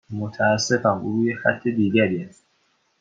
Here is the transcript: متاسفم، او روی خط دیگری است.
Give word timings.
متاسفم، 0.09 0.99
او 1.03 1.11
روی 1.11 1.35
خط 1.35 1.63
دیگری 1.63 2.23
است. 2.23 2.45